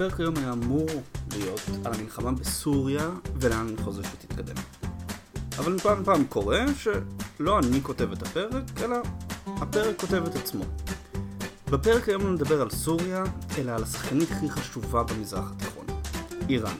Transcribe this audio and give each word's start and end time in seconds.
הפרק 0.00 0.20
היום 0.20 0.36
היה 0.36 0.52
אמור 0.52 0.86
להיות 1.36 1.60
על 1.84 1.92
המלחמה 1.94 2.32
בסוריה 2.32 3.10
ולאן 3.34 3.66
אני 3.68 3.76
חושב 3.76 4.02
שתתקדם. 4.02 4.54
אבל 5.58 5.72
מפעם 5.72 6.00
לפעם 6.00 6.24
קורה 6.24 6.64
שלא 6.78 7.58
אני 7.58 7.82
כותב 7.82 8.12
את 8.12 8.22
הפרק, 8.22 8.64
אלא 8.82 8.96
הפרק 9.46 10.00
כותב 10.00 10.22
את 10.26 10.36
עצמו. 10.36 10.64
בפרק 11.70 12.08
היום 12.08 12.22
לא 12.22 12.32
נדבר 12.32 12.62
על 12.62 12.70
סוריה, 12.70 13.24
אלא 13.58 13.72
על 13.72 13.82
השחקנית 13.82 14.30
הכי 14.30 14.50
חשובה 14.50 15.02
במזרח 15.02 15.52
התיכון, 15.56 15.86
איראן. 16.48 16.76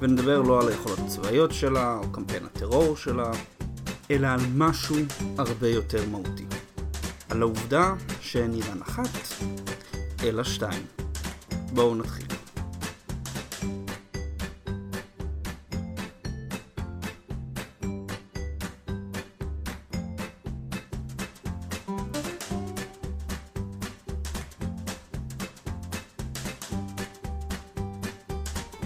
ונדבר 0.00 0.42
לא 0.42 0.62
על 0.62 0.68
היכולות 0.68 0.98
הצבאיות 0.98 1.52
שלה, 1.52 1.98
או 2.02 2.12
קמפיין 2.12 2.44
הטרור 2.44 2.96
שלה, 2.96 3.30
אלא 4.10 4.26
על 4.26 4.40
משהו 4.54 4.96
הרבה 5.38 5.68
יותר 5.68 6.08
מהותי. 6.10 6.46
על 7.28 7.42
העובדה 7.42 7.94
שאין 8.20 8.54
איראן 8.54 8.82
אחת, 8.82 9.08
אלא 10.22 10.44
שתיים. 10.44 10.86
בואו 11.72 11.94
נתחיל. 11.94 12.25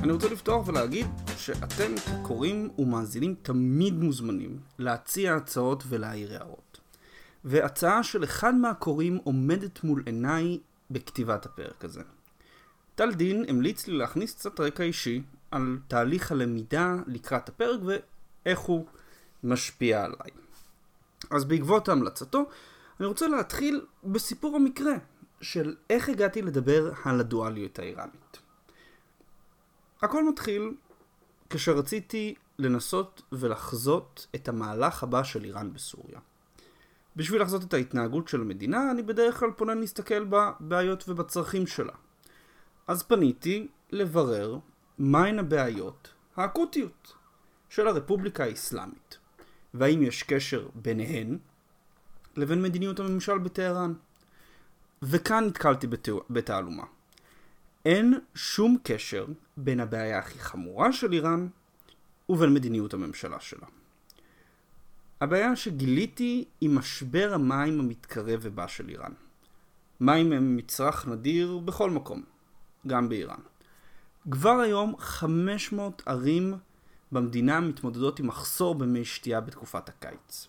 אני 0.03 0.13
רוצה 0.13 0.29
לפתוח 0.29 0.69
ולהגיד 0.69 1.07
שאתם 1.37 1.93
קוראים 2.23 2.71
ומאזינים 2.79 3.35
תמיד 3.43 3.95
מוזמנים 3.95 4.59
להציע 4.79 5.35
הצעות 5.35 5.85
ולהעיר 5.89 6.33
הערות. 6.33 6.81
והצעה 7.45 8.03
של 8.03 8.25
אחד 8.25 8.55
מהקוראים 8.55 9.17
עומדת 9.25 9.85
מול 9.85 10.03
עיניי 10.07 10.59
בכתיבת 10.91 11.47
הפרק 11.47 11.85
הזה. 11.85 12.03
טל 12.95 13.15
דין 13.15 13.45
המליץ 13.49 13.87
לי 13.87 13.95
להכניס 13.99 14.35
קצת 14.35 14.61
רקע 14.61 14.83
אישי 14.83 15.23
על 15.51 15.79
תהליך 15.89 16.33
הלמידה 16.33 16.97
לקראת 17.07 17.49
הפרק 17.49 17.81
ואיך 17.85 18.59
הוא 18.59 18.87
משפיע 19.45 20.05
עליי. 20.05 20.31
אז 21.31 21.45
בעקבות 21.45 21.89
המלצתו, 21.89 22.45
אני 23.01 23.07
רוצה 23.07 23.29
להתחיל 23.29 23.87
בסיפור 24.05 24.57
המקרה 24.57 24.95
של 25.41 25.75
איך 25.91 26.09
הגעתי 26.09 26.43
לדבר 26.43 26.93
על 27.05 27.21
הדואליות 27.21 27.79
האיראנית. 27.79 28.20
הכל 30.03 30.29
מתחיל 30.29 30.75
כשרציתי 31.51 32.35
לנסות 32.59 33.23
ולחזות 33.33 34.27
את 34.35 34.49
המהלך 34.49 35.03
הבא 35.03 35.23
של 35.23 35.45
איראן 35.45 35.73
בסוריה. 35.73 36.21
בשביל 37.17 37.43
לחזות 37.43 37.65
את 37.65 37.75
ההתנהגות 37.75 38.29
של 38.29 38.41
המדינה, 38.41 38.91
אני 38.91 39.03
בדרך 39.03 39.41
כלל 39.41 39.51
פונה 39.51 39.75
להסתכל 39.75 40.25
בבעיות 40.25 41.09
ובצרכים 41.09 41.67
שלה. 41.67 41.93
אז 42.87 43.03
פניתי 43.03 43.69
לברר 43.91 44.59
מהן 44.99 45.39
הבעיות 45.39 46.13
האקוטיות 46.37 47.13
של 47.69 47.89
הרפובליקה 47.89 48.45
האסלאמית, 48.45 49.19
והאם 49.75 50.03
יש 50.03 50.23
קשר 50.23 50.69
ביניהן 50.75 51.39
לבין 52.37 52.63
מדיניות 52.63 53.01
הממשל 53.01 53.39
בטהרן. 53.39 53.95
וכאן 55.03 55.45
נתקלתי 55.45 55.87
בתעלומה. 56.31 56.85
אין 57.85 58.19
שום 58.35 58.77
קשר 58.83 59.27
בין 59.65 59.81
הבעיה 59.81 60.19
הכי 60.19 60.39
חמורה 60.39 60.93
של 60.93 61.13
איראן 61.13 61.49
ובין 62.29 62.55
מדיניות 62.55 62.95
הממשלה 62.95 63.41
שלה. 63.41 63.67
הבעיה 65.21 65.57
שגיליתי 65.57 66.45
היא 66.61 66.71
משבר 66.71 67.31
המים 67.35 67.81
המתקרב 67.81 68.41
ובא 68.43 68.67
של 68.67 68.89
איראן. 68.89 69.13
מים 70.01 70.33
הם 70.33 70.57
מצרך 70.57 71.09
נדיר 71.09 71.59
בכל 71.59 71.91
מקום, 71.91 72.23
גם 72.87 73.09
באיראן. 73.09 73.41
כבר 74.31 74.61
היום 74.61 74.95
500 74.99 76.03
ערים 76.07 76.55
במדינה 77.13 77.61
מתמודדות 77.61 78.21
עם 78.21 78.27
מחסור 78.27 78.75
במי 78.75 79.05
שתייה 79.05 79.41
בתקופת 79.41 79.89
הקיץ. 79.89 80.49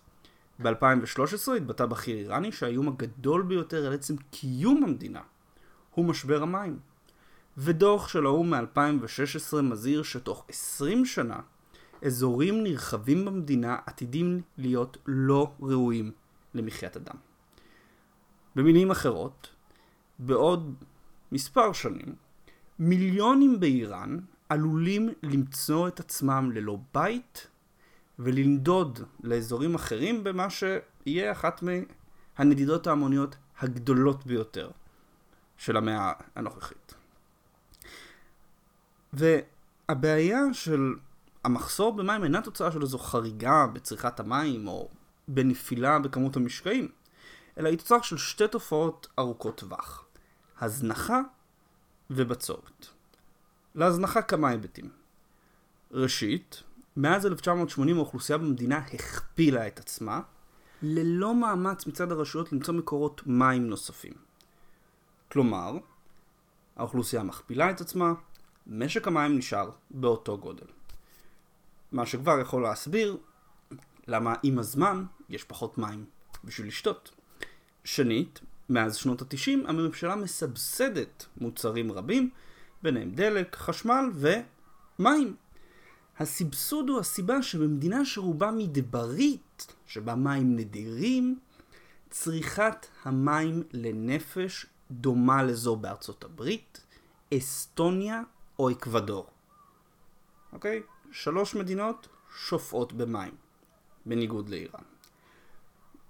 ב-2013 0.59 1.52
התבטא 1.57 1.86
בכיר 1.86 2.18
איראני 2.18 2.52
שהאיום 2.52 2.88
הגדול 2.88 3.41
ביותר 3.41 3.88
על 3.88 3.94
עצם 3.94 4.16
קיום 4.31 4.84
המדינה 4.84 5.22
הוא 5.91 6.06
משבר 6.06 6.44
המים. 6.44 6.80
ודוח 7.57 8.07
של 8.07 8.25
האו"ם 8.25 8.53
מ-2016 8.53 9.62
מזהיר 9.62 10.03
שתוך 10.03 10.45
20 10.50 11.06
שנה 11.06 11.39
אזורים 12.06 12.63
נרחבים 12.63 13.25
במדינה 13.25 13.78
עתידים 13.85 14.41
להיות 14.57 14.97
לא 15.06 15.51
ראויים 15.62 16.12
למחיית 16.53 16.97
אדם. 16.97 17.16
במילים 18.56 18.91
אחרות, 18.91 19.50
בעוד 20.19 20.75
מספר 21.31 21.73
שנים, 21.73 22.16
מיליונים 22.79 23.59
באיראן 23.59 24.18
עלולים 24.50 25.09
למצוא 25.23 25.88
את 25.88 26.00
עצמם 26.00 26.51
ללא 26.53 26.78
בית 26.94 27.47
ולנדוד 28.19 29.00
לאזורים 29.23 29.75
אחרים 29.75 30.23
במה 30.23 30.47
שיהיה 30.50 31.31
אחת 31.31 31.63
מהנדידות 31.63 32.88
ההמוניות 32.88 33.35
הגדולות 33.59 34.25
ביותר 34.25 34.69
של 35.57 35.78
המאה 35.78 36.12
הנוכחית. 36.35 37.00
והבעיה 39.14 40.54
של 40.54 40.94
המחסור 41.44 41.96
במים 41.96 42.24
אינה 42.24 42.42
תוצאה 42.42 42.72
של 42.72 42.82
איזו 42.82 42.98
חריגה 42.98 43.68
בצריכת 43.74 44.20
המים 44.20 44.68
או 44.68 44.90
בנפילה 45.28 46.00
בכמות 46.00 46.36
המשקעים, 46.36 46.88
אלא 47.58 47.70
היא 47.70 47.78
תוצאה 47.78 48.04
של 48.04 48.18
שתי 48.18 48.48
תופעות 48.48 49.08
ארוכות 49.20 49.58
טווח. 49.58 50.06
הזנחה 50.62 51.22
ובצורת. 52.10 52.88
להזנחה 53.76 54.22
כמה 54.22 54.50
היבטים. 54.50 54.90
ראשית, 55.92 56.64
מאז 56.98 57.26
1980 57.26 57.98
האוכלוסייה 57.98 58.38
במדינה 58.38 58.78
הכפילה 58.78 59.68
את 59.68 59.80
עצמה, 59.80 60.22
ללא 60.82 61.36
מאמץ 61.36 61.88
מצד 61.88 62.12
הרשויות 62.12 62.54
למצוא 62.54 62.74
מקורות 62.74 63.22
מים 63.26 63.68
נוספים. 63.68 64.14
כלומר, 65.32 65.78
האוכלוסייה 66.76 67.24
מכפילה 67.24 67.72
את 67.72 67.82
עצמה, 67.82 68.14
משק 68.68 69.08
המים 69.08 69.38
נשאר 69.38 69.70
באותו 69.92 70.38
גודל. 70.38 70.66
מה 71.92 72.06
שכבר 72.06 72.40
יכול 72.40 72.64
להסביר 72.64 73.18
למה 74.08 74.34
עם 74.44 74.60
הזמן 74.60 75.06
יש 75.30 75.44
פחות 75.44 75.78
מים 75.78 76.06
בשביל 76.44 76.68
לשתות. 76.68 77.12
שנית, 77.84 78.40
מאז 78.70 78.96
שנות 78.96 79.22
התשעים 79.22 79.66
הממשלה 79.68 80.16
מסבסדת 80.16 81.26
מוצרים 81.38 81.92
רבים, 81.92 82.30
ביניהם 82.84 83.12
דלק, 83.12 83.56
חשמל 83.56 84.06
ומים. 84.14 85.36
הסבסוד 86.20 86.90
הוא 86.90 87.00
הסיבה 87.00 87.42
שבמדינה 87.42 88.06
שרובה 88.06 88.52
מדברית, 88.52 89.74
שבה 89.88 90.16
מים 90.16 90.56
נדירים, 90.56 91.40
צריכת 92.10 92.86
המים 93.04 93.64
לנפש 93.74 94.66
דומה 94.92 95.44
לזו 95.44 95.76
בארצות 95.76 96.24
הברית, 96.24 96.82
אסטוניה 97.34 98.22
או 98.62 98.72
אקוודור. 98.72 99.28
אוקיי? 100.54 100.82
שלוש 101.12 101.56
מדינות 101.56 102.08
שופעות 102.38 102.94
במים, 102.94 103.36
בניגוד 104.06 104.50
לאיראן. 104.50 104.84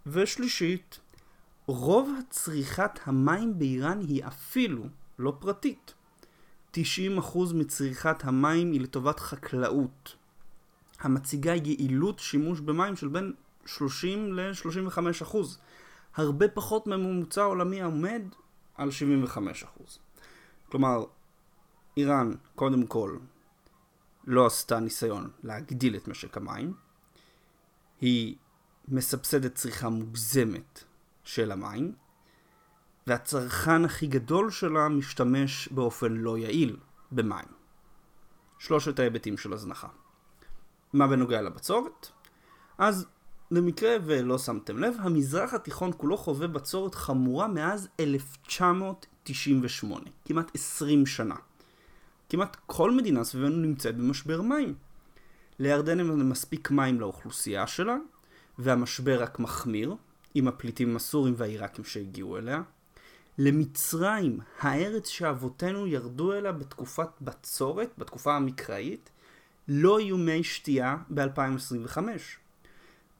ושלישית, 0.05 0.99
רוב 1.65 2.09
צריכת 2.29 2.99
המים 3.03 3.59
באיראן 3.59 3.99
היא 3.99 4.25
אפילו 4.25 4.83
לא 5.19 5.33
פרטית. 5.39 5.93
90% 6.73 6.79
מצריכת 7.53 8.23
המים 8.23 8.71
היא 8.71 8.81
לטובת 8.81 9.19
חקלאות, 9.19 10.15
המציגה 10.99 11.55
יעילות 11.55 12.19
שימוש 12.19 12.59
במים 12.59 12.95
של 12.95 13.07
בין 13.07 13.33
30 13.65 14.33
ל-35%, 14.33 15.37
הרבה 16.15 16.47
פחות 16.47 16.87
מממוצע 16.87 17.43
עולמי 17.43 17.81
העומד 17.81 18.21
על 18.75 18.89
75%. 18.89 19.37
כלומר, 20.69 21.03
איראן, 21.97 22.33
קודם 22.55 22.87
כל, 22.87 23.17
לא 24.27 24.45
עשתה 24.45 24.79
ניסיון 24.79 25.29
להגדיל 25.43 25.95
את 25.95 26.07
משק 26.07 26.37
המים, 26.37 26.73
היא 28.01 28.35
מסבסדת 28.87 29.55
צריכה 29.55 29.89
מוגזמת 29.89 30.83
של 31.23 31.51
המים, 31.51 31.93
והצרכן 33.07 33.85
הכי 33.85 34.07
גדול 34.07 34.51
שלה 34.51 34.89
משתמש 34.89 35.69
באופן 35.71 36.11
לא 36.11 36.37
יעיל 36.37 36.77
במים. 37.11 37.45
שלושת 38.59 38.99
ההיבטים 38.99 39.37
של 39.37 39.53
הזנחה. 39.53 39.87
מה 40.93 41.07
בנוגע 41.07 41.41
לבצורת? 41.41 42.07
אז 42.77 43.05
למקרה 43.51 43.95
ולא 44.05 44.37
שמתם 44.37 44.77
לב, 44.77 44.95
המזרח 44.99 45.53
התיכון 45.53 45.91
כולו 45.97 46.17
חווה 46.17 46.47
בצורת 46.47 46.95
חמורה 46.95 47.47
מאז 47.47 47.87
1998, 47.99 50.05
כמעט 50.25 50.51
20 50.55 51.05
שנה. 51.05 51.35
כמעט 52.31 52.57
כל 52.65 52.91
מדינה 52.91 53.23
סביבנו 53.23 53.57
נמצאת 53.57 53.97
במשבר 53.97 54.41
מים. 54.41 54.73
לירדן 55.59 55.99
אין 55.99 56.29
מספיק 56.29 56.71
מים 56.71 56.99
לאוכלוסייה 56.99 57.67
שלה, 57.67 57.97
והמשבר 58.59 59.21
רק 59.23 59.39
מחמיר, 59.39 59.95
עם 60.33 60.47
הפליטים 60.47 60.95
הסורים 60.95 61.33
והעיראקים 61.37 61.85
שהגיעו 61.85 62.37
אליה. 62.37 62.61
למצרים, 63.37 64.39
הארץ 64.59 65.07
שאבותינו 65.07 65.87
ירדו 65.87 66.33
אליה 66.33 66.51
בתקופת 66.51 67.09
בצורת, 67.21 67.89
בתקופה 67.97 68.35
המקראית, 68.35 69.09
לא 69.67 69.99
יהיו 69.99 70.17
מי 70.17 70.43
שתייה 70.43 70.97
ב-2025. 71.09 71.97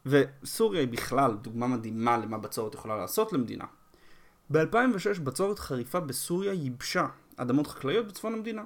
וסוריה 0.06 0.81
היא 0.81 0.90
בכלל 0.90 1.34
דוגמה 1.42 1.68
מדהימה 1.68 2.18
למה 2.18 2.38
בצורת 2.38 2.74
יכולה 2.74 2.98
לעשות 2.98 3.34
למדינה. 3.34 3.66
ב-2006 4.52 5.19
בצורת 5.24 5.60
חריפה 5.60 6.00
בסוריה 6.00 6.54
ייבשה 6.54 7.08
אדמות 7.38 7.68
חקלאיות 7.68 8.08
בצפון 8.08 8.34
המדינה. 8.34 8.63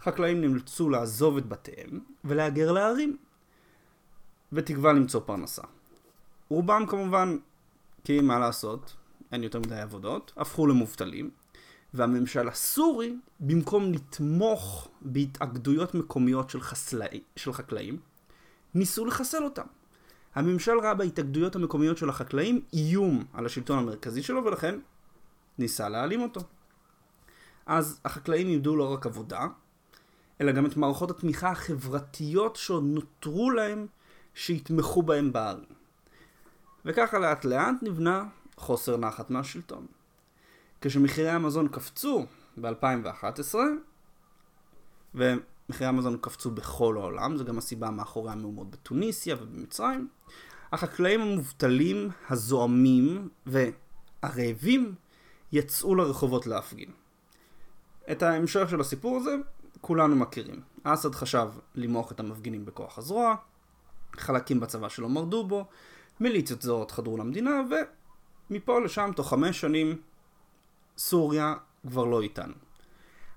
חקלאים 0.00 0.40
נאלצו 0.40 0.90
לעזוב 0.90 1.36
את 1.36 1.46
בתיהם 1.46 2.00
ולהגר 2.24 2.72
לערים, 2.72 3.16
בתקווה 4.52 4.92
למצוא 4.92 5.20
פרנסה. 5.20 5.62
רובם 6.48 6.86
כמובן, 6.88 7.36
כי 8.04 8.20
מה 8.20 8.38
לעשות, 8.38 8.96
אין 9.32 9.42
יותר 9.42 9.58
מדי 9.58 9.80
עבודות, 9.80 10.32
הפכו 10.36 10.66
למובטלים, 10.66 11.30
והממשל 11.94 12.48
הסורי, 12.48 13.16
במקום 13.40 13.92
לתמוך 13.92 14.88
בהתאגדויות 15.00 15.94
מקומיות 15.94 16.50
של, 16.50 16.60
חסלאי, 16.60 17.20
של 17.36 17.52
חקלאים, 17.52 17.98
ניסו 18.74 19.04
לחסל 19.04 19.44
אותם. 19.44 19.66
הממשל 20.34 20.78
ראה 20.78 20.94
בהתאגדויות 20.94 21.56
המקומיות 21.56 21.98
של 21.98 22.08
החקלאים 22.08 22.60
איום 22.72 23.24
על 23.32 23.46
השלטון 23.46 23.78
המרכזי 23.78 24.22
שלו, 24.22 24.44
ולכן 24.44 24.78
ניסה 25.58 25.88
להעלים 25.88 26.22
אותו. 26.22 26.40
אז 27.66 28.00
החקלאים 28.04 28.48
איבדו 28.48 28.76
לא 28.76 28.92
רק 28.92 29.06
עבודה, 29.06 29.46
אלא 30.40 30.52
גם 30.52 30.66
את 30.66 30.76
מערכות 30.76 31.10
התמיכה 31.10 31.50
החברתיות 31.50 32.56
שעוד 32.56 32.84
נותרו 32.84 33.50
להם 33.50 33.86
שיתמכו 34.34 35.02
בהם 35.02 35.32
בערים. 35.32 35.78
וככה 36.84 37.18
לאט 37.18 37.44
לאט 37.44 37.74
נבנה 37.82 38.24
חוסר 38.56 38.96
נחת 38.96 39.30
מהשלטון. 39.30 39.86
כשמחירי 40.80 41.30
המזון 41.30 41.68
קפצו 41.68 42.26
ב-2011, 42.60 43.54
ומחירי 45.14 45.88
המזון 45.88 46.16
קפצו 46.20 46.50
בכל 46.50 46.96
העולם, 46.96 47.36
זו 47.36 47.44
גם 47.44 47.58
הסיבה 47.58 47.90
מאחורי 47.90 48.32
המהומות 48.32 48.70
בתוניסיה 48.70 49.36
ובמצרים, 49.40 50.08
החקלאים 50.72 51.20
המובטלים, 51.20 52.10
הזועמים 52.28 53.28
והרעבים 53.46 54.94
יצאו 55.52 55.94
לרחובות 55.94 56.46
להפגין. 56.46 56.90
את 58.10 58.22
ההמשך 58.22 58.70
של 58.70 58.80
הסיפור 58.80 59.16
הזה 59.16 59.36
כולנו 59.80 60.16
מכירים. 60.16 60.60
אסד 60.82 61.14
חשב 61.14 61.48
למעוך 61.74 62.12
את 62.12 62.20
המפגינים 62.20 62.64
בכוח 62.64 62.98
הזרוע, 62.98 63.34
חלקים 64.16 64.60
בצבא 64.60 64.88
שלו 64.88 65.08
מרדו 65.08 65.46
בו, 65.46 65.66
מיליציות 66.20 66.62
זרות 66.62 66.90
חדרו 66.90 67.16
למדינה, 67.16 67.60
ומפה 68.50 68.80
לשם 68.80 69.10
תוך 69.16 69.30
חמש 69.30 69.60
שנים 69.60 70.00
סוריה 70.98 71.54
כבר 71.86 72.04
לא 72.04 72.22
איתנו. 72.22 72.54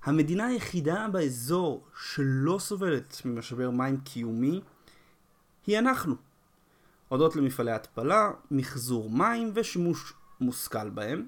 המדינה 0.04 0.46
היחידה 0.46 1.08
באזור 1.12 1.88
שלא 1.96 2.60
סובלת 2.60 3.22
ממשבר 3.26 3.70
מים 3.70 3.98
קיומי 3.98 4.62
היא 5.68 5.80
אנחנו. 5.80 6.16
הודות 7.08 7.36
למפעלי 7.36 7.72
התפלה, 7.72 8.32
מחזור 8.52 9.10
מים 9.10 9.52
ושימוש 9.54 10.14
מושכל 10.40 10.90
בהם, 10.90 11.28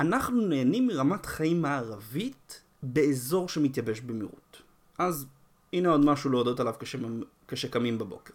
אנחנו 0.00 0.40
נהנים 0.40 0.86
מרמת 0.86 1.26
חיים 1.26 1.62
מערבית 1.62 2.62
באזור 2.82 3.48
שמתייבש 3.48 4.00
במהירות. 4.00 4.43
אז 4.98 5.26
הנה 5.72 5.88
עוד 5.88 6.04
משהו 6.04 6.30
להודות 6.30 6.60
עליו 6.60 6.74
כשקמים 7.48 7.98
בבוקר. 7.98 8.34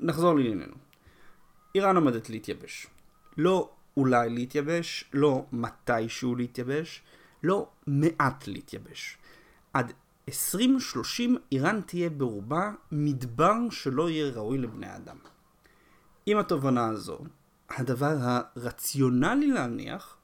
נחזור 0.00 0.34
לענייננו. 0.34 0.74
איראן 1.74 1.96
עומדת 1.96 2.30
להתייבש. 2.30 2.86
לא 3.36 3.70
אולי 3.96 4.30
להתייבש, 4.30 5.04
לא 5.12 5.44
מתישהו 5.52 6.34
להתייבש, 6.34 7.02
לא 7.42 7.68
מעט 7.86 8.46
להתייבש. 8.46 9.18
עד 9.72 9.92
2030 10.28 11.36
איראן 11.52 11.80
תהיה 11.80 12.10
ברובה 12.10 12.72
מדבר 12.92 13.54
שלא 13.70 14.10
יהיה 14.10 14.32
ראוי 14.32 14.58
לבני 14.58 14.96
אדם. 14.96 15.16
עם 16.26 16.38
התובנה 16.38 16.88
הזו, 16.88 17.18
הדבר 17.70 18.16
הרציונלי 18.20 19.46
להניח 19.46 20.16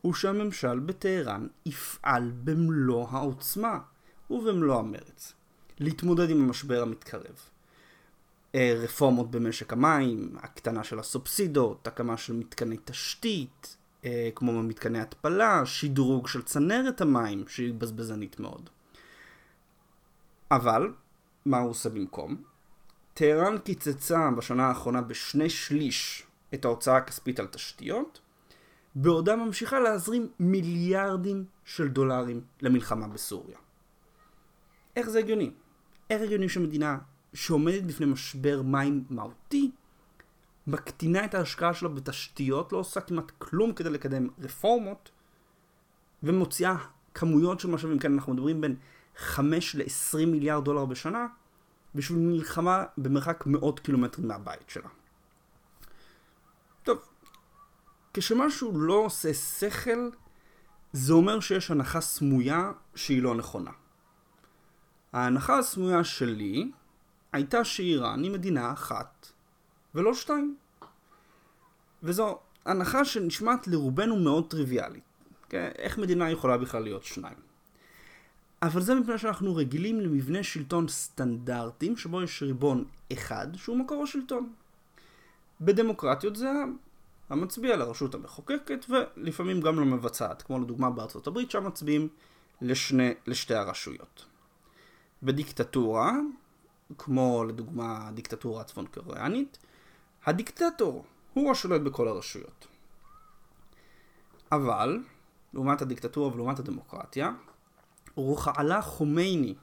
הוא 0.00 0.14
שהממשל 0.14 0.78
בטהרן 0.78 1.46
יפעל 1.66 2.32
במלוא 2.44 3.08
העוצמה 3.10 3.78
ובמלוא 4.30 4.78
המרץ 4.78 5.32
להתמודד 5.80 6.30
עם 6.30 6.42
המשבר 6.42 6.82
המתקרב. 6.82 7.48
אה, 8.54 8.74
רפורמות 8.76 9.30
במשק 9.30 9.72
המים, 9.72 10.36
הקטנה 10.42 10.84
של 10.84 10.98
הסובסידות, 10.98 11.86
הקמה 11.86 12.16
של 12.16 12.32
מתקני 12.32 12.76
תשתית, 12.84 13.76
אה, 14.04 14.28
כמו 14.34 14.62
מתקני 14.62 15.00
התפלה, 15.00 15.66
שדרוג 15.66 16.28
של 16.28 16.42
צנרת 16.42 17.00
המים, 17.00 17.44
שהיא 17.48 17.74
בזבזנית 17.74 18.40
מאוד. 18.40 18.70
אבל, 20.50 20.92
מה 21.46 21.58
הוא 21.58 21.70
עושה 21.70 21.88
במקום? 21.88 22.36
טהרן 23.14 23.58
קיצצה 23.58 24.30
בשנה 24.36 24.66
האחרונה 24.66 25.02
בשני 25.02 25.50
שליש 25.50 26.26
את 26.54 26.64
ההוצאה 26.64 26.96
הכספית 26.96 27.40
על 27.40 27.46
תשתיות, 27.46 28.20
בעודה 28.94 29.36
ממשיכה 29.36 29.80
להזרים 29.80 30.28
מיליארדים 30.40 31.44
של 31.64 31.88
דולרים 31.88 32.40
למלחמה 32.62 33.08
בסוריה. 33.08 33.56
איך 34.96 35.08
זה 35.08 35.18
הגיוני? 35.18 35.50
איך 36.10 36.22
הגיוני 36.22 36.48
שמדינה 36.48 36.98
שעומדת 37.34 37.82
בפני 37.82 38.06
משבר 38.06 38.62
מים 38.62 39.04
מהותי, 39.10 39.70
מקטינה 40.66 41.24
את 41.24 41.34
ההשקעה 41.34 41.74
שלה 41.74 41.88
בתשתיות, 41.88 42.72
לא 42.72 42.78
עושה 42.78 43.00
כמעט 43.00 43.32
כלום 43.38 43.72
כדי 43.72 43.90
לקדם 43.90 44.28
רפורמות, 44.38 45.10
ומוציאה 46.22 46.76
כמויות 47.14 47.60
של 47.60 47.68
משאבים, 47.68 47.98
כן, 47.98 48.12
אנחנו 48.12 48.34
מדברים 48.34 48.60
בין 48.60 48.76
5 49.16 49.74
ל-20 49.74 50.26
מיליארד 50.26 50.64
דולר 50.64 50.84
בשנה, 50.84 51.26
בשביל 51.94 52.18
מלחמה 52.18 52.84
במרחק 52.98 53.44
מאות 53.46 53.80
קילומטרים 53.80 54.28
מהבית 54.28 54.70
שלה. 54.70 54.88
טוב, 56.82 56.98
כשמשהו 58.14 58.80
לא 58.80 58.94
עושה 58.94 59.34
שכל, 59.34 60.10
זה 60.92 61.12
אומר 61.12 61.40
שיש 61.40 61.70
הנחה 61.70 62.00
סמויה 62.00 62.72
שהיא 62.94 63.22
לא 63.22 63.34
נכונה. 63.34 63.70
ההנחה 65.16 65.58
הסמויה 65.58 66.04
שלי 66.04 66.70
הייתה 67.32 67.64
שאיראן 67.64 68.22
היא 68.22 68.30
מדינה 68.30 68.72
אחת 68.72 69.28
ולא 69.94 70.14
שתיים. 70.14 70.56
וזו 72.02 72.38
הנחה 72.64 73.04
שנשמעת 73.04 73.68
לרובנו 73.68 74.16
מאוד 74.16 74.50
טריוויאלית. 74.50 75.02
כן? 75.48 75.70
איך 75.78 75.98
מדינה 75.98 76.30
יכולה 76.30 76.58
בכלל 76.58 76.82
להיות 76.82 77.04
שניים? 77.04 77.36
אבל 78.62 78.80
זה 78.80 78.94
מפני 78.94 79.18
שאנחנו 79.18 79.56
רגילים 79.56 80.00
למבנה 80.00 80.42
שלטון 80.42 80.88
סטנדרטים 80.88 81.96
שבו 81.96 82.22
יש 82.22 82.42
ריבון 82.42 82.84
אחד 83.12 83.46
שהוא 83.56 83.76
מקור 83.76 84.02
השלטון. 84.02 84.52
בדמוקרטיות 85.60 86.36
זה 86.36 86.50
המצביע 87.30 87.76
לרשות 87.76 88.14
המחוקקת 88.14 88.86
ולפעמים 88.88 89.60
גם 89.60 89.80
למבצעת, 89.80 90.42
כמו 90.42 90.58
לדוגמה 90.58 90.90
בארצות 90.90 91.26
הברית 91.26 91.50
שם 91.50 91.66
מצביעים 91.66 92.08
לשני, 92.60 93.14
לשתי 93.26 93.54
הרשויות. 93.54 94.24
בדיקטטורה 95.22 96.12
כמו 96.98 97.44
לדוגמה 97.48 98.08
הדיקטטורה 98.08 98.60
הצפון 98.60 98.86
קוריאנית, 98.86 99.58
הדיקטטור 100.26 101.04
הוא 101.32 101.50
השולט 101.50 101.80
בכל 101.80 102.08
הרשויות. 102.08 102.66
אבל, 104.52 105.00
לעומת 105.54 105.82
הדיקטטורה 105.82 106.34
ולעומת 106.34 106.58
הדמוקרטיה, 106.58 107.32
רוחעלה 108.14 108.82
חומייני, 108.82 109.54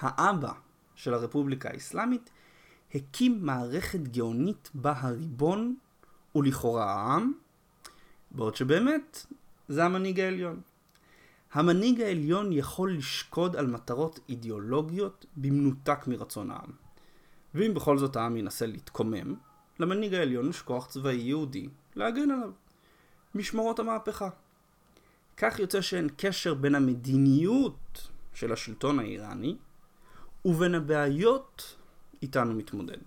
האבא 0.00 0.52
של 0.94 1.14
הרפובליקה 1.14 1.68
האסלאמית, 1.68 2.30
הקים 2.94 3.46
מערכת 3.46 3.98
גאונית 3.98 4.70
בה 4.74 4.94
הריבון 4.96 5.76
הוא 6.32 6.44
לכאורה 6.44 6.92
העם, 6.92 7.32
בעוד 8.30 8.56
שבאמת 8.56 9.26
זה 9.68 9.84
המנהיג 9.84 10.20
העליון. 10.20 10.60
המנהיג 11.52 12.00
העליון 12.00 12.52
יכול 12.52 12.96
לשקוד 12.96 13.56
על 13.56 13.66
מטרות 13.66 14.20
אידיאולוגיות 14.28 15.26
במנותק 15.36 16.06
מרצון 16.06 16.50
העם. 16.50 16.70
ואם 17.54 17.74
בכל 17.74 17.98
זאת 17.98 18.16
העם 18.16 18.36
ינסה 18.36 18.66
להתקומם, 18.66 19.34
למנהיג 19.80 20.14
העליון 20.14 20.50
יש 20.50 20.62
כוח 20.62 20.86
צבאי 20.86 21.14
יהודי 21.14 21.68
להגן 21.96 22.30
עליו. 22.30 22.50
משמרות 23.34 23.78
המהפכה. 23.78 24.28
כך 25.36 25.58
יוצא 25.58 25.80
שאין 25.80 26.08
קשר 26.16 26.54
בין 26.54 26.74
המדיניות 26.74 28.08
של 28.34 28.52
השלטון 28.52 28.98
האיראני 28.98 29.56
ובין 30.44 30.74
הבעיות 30.74 31.76
איתנו 32.22 32.54
מתמודד. 32.54 32.98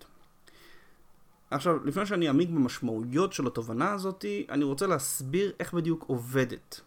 עכשיו, 1.50 1.84
לפני 1.84 2.06
שאני 2.06 2.28
אעמיק 2.28 2.48
במשמעויות 2.48 3.32
של 3.32 3.46
התובנה 3.46 3.92
הזאתי, 3.92 4.46
אני 4.48 4.64
רוצה 4.64 4.86
להסביר 4.86 5.52
איך 5.60 5.74
בדיוק 5.74 6.04
עובדת 6.06 6.80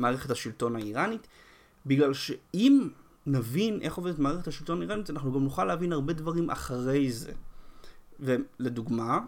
מערכת 0.00 0.30
השלטון 0.30 0.76
האיראנית, 0.76 1.26
בגלל 1.86 2.14
שאם 2.14 2.88
נבין 3.26 3.82
איך 3.82 3.94
עובדת 3.94 4.18
מערכת 4.18 4.48
השלטון 4.48 4.78
האיראנית, 4.80 5.10
אנחנו 5.10 5.32
גם 5.32 5.44
נוכל 5.44 5.64
להבין 5.64 5.92
הרבה 5.92 6.12
דברים 6.12 6.50
אחרי 6.50 7.12
זה. 7.12 7.32
ולדוגמה, 8.20 9.18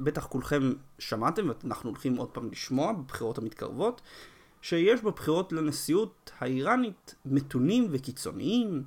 בטח 0.00 0.26
כולכם 0.26 0.72
שמעתם, 0.98 1.48
ואנחנו 1.48 1.90
הולכים 1.90 2.16
עוד 2.16 2.28
פעם 2.28 2.50
לשמוע 2.50 2.92
בבחירות 2.92 3.38
המתקרבות, 3.38 4.00
שיש 4.62 5.00
בבחירות 5.00 5.52
לנשיאות 5.52 6.30
האיראנית 6.38 7.14
מתונים 7.26 7.88
וקיצוניים, 7.90 8.84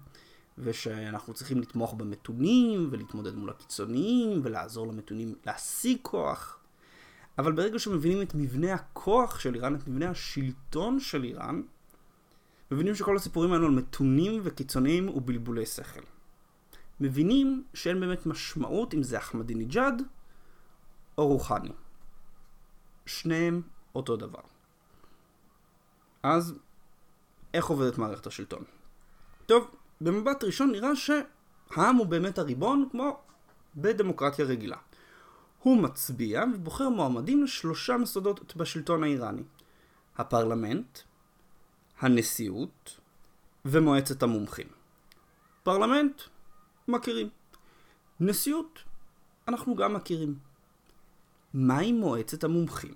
ושאנחנו 0.57 1.33
צריכים 1.33 1.61
לתמוך 1.61 1.93
במתונים, 1.93 2.87
ולהתמודד 2.91 3.35
מול 3.35 3.49
הקיצוניים, 3.49 4.39
ולעזור 4.43 4.87
למתונים 4.87 5.35
להשיג 5.45 5.97
כוח. 6.01 6.58
אבל 7.39 7.51
ברגע 7.51 7.79
שמבינים 7.79 8.21
את 8.21 8.35
מבנה 8.35 8.73
הכוח 8.73 9.39
של 9.39 9.55
איראן, 9.55 9.75
את 9.75 9.87
מבנה 9.87 10.09
השלטון 10.09 10.99
של 10.99 11.23
איראן, 11.23 11.61
מבינים 12.71 12.95
שכל 12.95 13.15
הסיפורים 13.15 13.53
האלו 13.53 13.65
על 13.65 13.71
מתונים 13.71 14.41
וקיצוניים 14.43 15.09
ובלבולי 15.09 15.65
שכל. 15.65 16.01
מבינים 16.99 17.63
שאין 17.73 17.99
באמת 17.99 18.25
משמעות 18.25 18.93
אם 18.93 19.03
זה 19.03 19.17
אחמדינג'אד 19.17 20.01
או 21.17 21.27
רוחני. 21.27 21.71
שניהם 23.05 23.61
אותו 23.95 24.17
דבר. 24.17 24.41
אז 26.23 26.53
איך 27.53 27.65
עובדת 27.65 27.97
מערכת 27.97 28.27
השלטון? 28.27 28.63
טוב, 29.45 29.71
במבט 30.01 30.43
ראשון 30.43 30.71
נראה 30.71 30.95
שהעם 30.95 31.95
הוא 31.95 32.07
באמת 32.07 32.37
הריבון 32.37 32.87
כמו 32.91 33.19
בדמוקרטיה 33.75 34.45
רגילה. 34.45 34.77
הוא 35.59 35.77
מצביע 35.77 36.43
ובוחר 36.53 36.89
מועמדים 36.89 37.43
לשלושה 37.43 37.97
מסודות 37.97 38.55
בשלטון 38.55 39.03
האיראני. 39.03 39.43
הפרלמנט, 40.17 40.99
הנשיאות 41.99 42.99
ומועצת 43.65 44.23
המומחים. 44.23 44.67
פרלמנט, 45.63 46.21
מכירים. 46.87 47.29
נשיאות, 48.19 48.79
אנחנו 49.47 49.75
גם 49.75 49.93
מכירים. 49.93 50.39
מהי 51.53 51.91
מועצת 51.91 52.43
המומחים? 52.43 52.93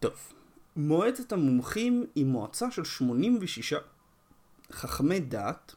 טוב, 0.00 0.32
מועצת 0.76 1.32
המומחים 1.32 2.06
היא 2.14 2.26
מועצה 2.26 2.70
של 2.70 2.84
86 2.84 3.74
חכמי 4.72 5.20
דת 5.20 5.74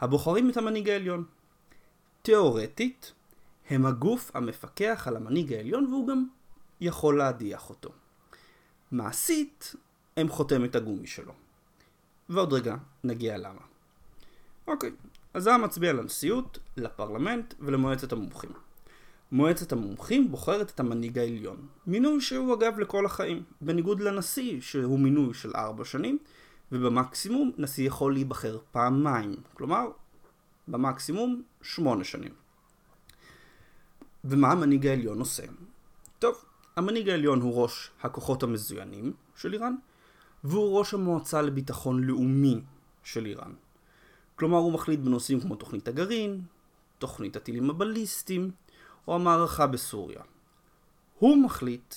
הבוחרים 0.00 0.50
את 0.50 0.56
המנהיג 0.56 0.88
העליון. 0.88 1.24
תאורטית, 2.22 3.12
הם 3.70 3.86
הגוף 3.86 4.30
המפקח 4.34 5.04
על 5.08 5.16
המנהיג 5.16 5.52
העליון 5.52 5.86
והוא 5.86 6.08
גם 6.08 6.26
יכול 6.80 7.18
להדיח 7.18 7.70
אותו. 7.70 7.90
מעשית, 8.92 9.74
הם 10.16 10.28
חותמת 10.28 10.74
הגומי 10.74 11.06
שלו. 11.06 11.32
ועוד 12.28 12.52
רגע 12.52 12.76
נגיע 13.04 13.38
למה. 13.38 13.60
אוקיי, 14.66 14.90
אז 15.34 15.46
העם 15.46 15.62
מצביע 15.62 15.92
לנשיאות, 15.92 16.58
לפרלמנט 16.76 17.54
ולמועצת 17.60 18.12
המומחים. 18.12 18.50
מועצת 19.32 19.72
המומחים 19.72 20.30
בוחרת 20.30 20.70
את 20.70 20.80
המנהיג 20.80 21.18
העליון. 21.18 21.66
מינוי 21.86 22.20
שהוא 22.20 22.54
אגב 22.54 22.78
לכל 22.78 23.06
החיים, 23.06 23.42
בניגוד 23.60 24.00
לנשיא 24.00 24.60
שהוא 24.60 24.98
מינוי 24.98 25.34
של 25.34 25.52
ארבע 25.56 25.84
שנים, 25.84 26.18
ובמקסימום 26.72 27.52
נשיא 27.58 27.86
יכול 27.86 28.12
להיבחר 28.12 28.58
פעמיים, 28.72 29.36
כלומר 29.54 29.90
במקסימום 30.68 31.42
שמונה 31.62 32.04
שנים. 32.04 32.45
ומה 34.28 34.52
המנהיג 34.52 34.86
העליון 34.86 35.18
עושה? 35.18 35.42
טוב, 36.18 36.44
המנהיג 36.76 37.08
העליון 37.08 37.40
הוא 37.40 37.62
ראש 37.62 37.90
הכוחות 38.02 38.42
המזוינים 38.42 39.12
של 39.36 39.52
איראן, 39.52 39.74
והוא 40.44 40.78
ראש 40.78 40.94
המועצה 40.94 41.42
לביטחון 41.42 42.04
לאומי 42.04 42.60
של 43.02 43.26
איראן. 43.26 43.52
כלומר 44.36 44.58
הוא 44.58 44.72
מחליט 44.72 45.00
בנושאים 45.00 45.40
כמו 45.40 45.54
תוכנית 45.56 45.88
הגרעין, 45.88 46.40
תוכנית 46.98 47.36
הטילים 47.36 47.70
הבליסטיים, 47.70 48.50
או 49.08 49.14
המערכה 49.14 49.66
בסוריה. 49.66 50.22
הוא 51.18 51.36
מחליט, 51.36 51.94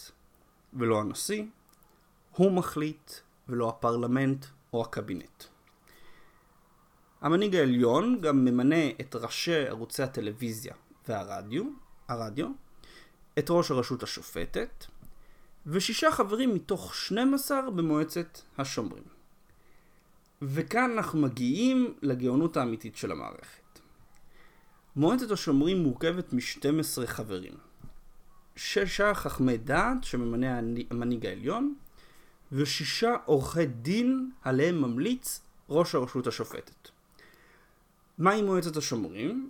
ולא 0.74 1.00
הנשיא, 1.00 1.44
הוא 2.36 2.52
מחליט, 2.52 3.12
ולא 3.50 3.70
הפרלמנט 3.70 4.46
או 4.74 4.82
הקבינט. 4.82 5.44
המנהיג 7.22 7.56
העליון 7.56 8.22
גם 8.22 8.46
ממנה 8.46 8.90
את 9.02 9.16
ראשי 9.16 9.68
ערוצי 9.68 10.04
הטלוויזיה 10.04 10.74
והרדיו, 11.08 11.64
הרדיו, 12.10 12.48
את 13.40 13.46
ראש 13.50 13.72
הרשות 13.72 14.04
השופטת, 14.04 14.86
ושישה 15.66 16.12
חברים 16.12 16.54
מתוך 16.54 16.96
12 16.96 17.72
במועצת 17.72 18.40
השומרים. 18.58 19.04
וכאן 20.42 20.92
אנחנו 20.92 21.22
מגיעים 21.22 21.94
לגאונות 22.02 22.58
האמיתית 22.58 22.96
של 22.96 23.12
המערכת. 23.12 23.80
מועצת 24.96 25.32
השומרים 25.32 25.84
מורכבת 25.84 26.34
מ-12 26.34 27.06
חברים. 27.06 27.54
שישה 28.56 29.14
חכמי 29.14 29.58
דעת 29.58 30.04
שממנה 30.04 30.60
המנהיג 30.92 31.26
העליון, 31.26 31.76
ושישה 32.52 33.16
עורכי 33.26 33.66
דין 33.66 34.32
עליהם 34.42 34.82
ממליץ 34.82 35.42
ראש 35.70 35.96
הרשות 35.96 36.28
השופטת. 36.28 36.90
מהי 38.18 38.42
מועצת 38.42 38.78
השומרים? 38.78 39.50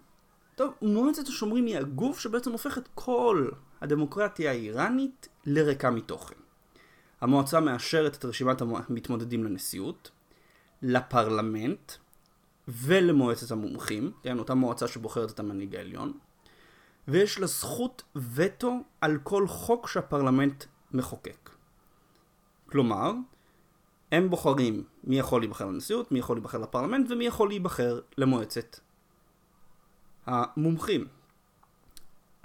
טוב, 0.60 0.74
מועצת 0.82 1.28
השומרים 1.28 1.66
היא 1.66 1.78
הגוף 1.78 2.20
שבעצם 2.20 2.52
הופך 2.52 2.78
את 2.78 2.90
כל 2.96 3.50
הדמוקרטיה 3.82 4.52
האיראנית 4.52 5.28
לריקה 5.46 5.90
מתוכן. 5.90 6.36
המועצה 7.22 7.60
מאשרת 7.60 8.16
את 8.16 8.26
רשימת 8.26 8.62
המתמודדים 8.62 9.44
לנשיאות, 9.44 10.12
לפרלמנט 10.82 11.92
ולמועצת 12.68 13.52
המומחים, 13.52 14.12
כן, 14.24 14.40
אותה 14.40 14.54
מועצה 14.54 14.88
שבוחרת 14.88 15.32
את 15.32 15.40
המנהיג 15.40 15.76
העליון, 15.76 16.14
ויש 17.08 17.40
לה 17.40 17.48
זכות 17.48 18.04
וטו 18.34 18.78
על 19.02 19.18
כל 19.24 19.48
חוק 19.48 19.88
שהפרלמנט 19.88 20.64
מחוקק. 20.92 21.50
כלומר, 22.66 23.14
הם 24.12 24.30
בוחרים 24.30 24.84
מי 25.04 25.20
יכול 25.20 25.42
להיבחר 25.42 25.66
לנשיאות, 25.66 26.12
מי 26.12 26.20
יכול 26.20 26.36
להיבחר 26.36 26.58
לפרלמנט 26.58 27.12
ומי 27.12 27.26
יכול 27.26 27.50
להיבחר 27.50 28.00
למועצת 28.18 28.80
המומחים. 30.30 31.08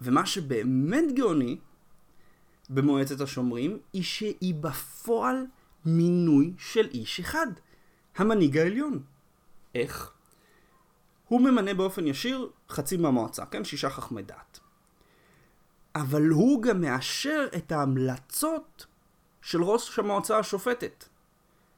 ומה 0.00 0.26
שבאמת 0.26 1.04
גאוני 1.14 1.58
במועצת 2.70 3.20
השומרים 3.20 3.78
היא 3.92 4.02
שהיא 4.02 4.54
בפועל 4.54 5.46
מינוי 5.84 6.52
של 6.58 6.86
איש 6.94 7.20
אחד, 7.20 7.46
המנהיג 8.16 8.58
העליון. 8.58 9.02
איך? 9.74 10.12
הוא 11.28 11.40
ממנה 11.40 11.74
באופן 11.74 12.06
ישיר 12.06 12.50
חצי 12.68 12.96
מהמועצה, 12.96 13.46
כן? 13.46 13.64
שישה 13.64 13.90
חכמי 13.90 14.22
דת. 14.22 14.60
אבל 15.94 16.28
הוא 16.28 16.62
גם 16.62 16.80
מאשר 16.80 17.46
את 17.56 17.72
ההמלצות 17.72 18.86
של 19.42 19.62
ראש 19.62 19.98
המועצה 19.98 20.38
השופטת, 20.38 21.04